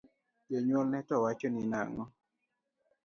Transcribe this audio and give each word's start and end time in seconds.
Jonyuolne 0.49 0.99
to 1.07 1.15
wachoni 1.23 1.63
nang’o? 1.71 2.03